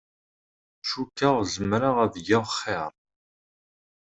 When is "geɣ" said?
2.27-2.45